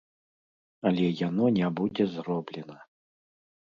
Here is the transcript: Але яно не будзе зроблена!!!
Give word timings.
Але 0.91 1.05
яно 1.27 1.45
не 1.61 1.71
будзе 1.83 2.11
зроблена!!! 2.19 2.83